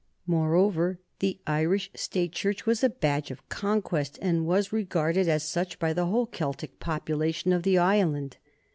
[0.25, 5.77] Moreover, the Irish State Church was a badge of conquest, and was regarded as such
[5.77, 8.37] by the whole Celtic population of the island.